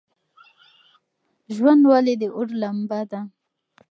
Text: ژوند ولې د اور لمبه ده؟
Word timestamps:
ژوند 1.55 1.81
ولې 1.91 2.13
د 2.21 2.23
اور 2.35 2.47
لمبه 2.61 2.99
ده؟ 3.11 3.19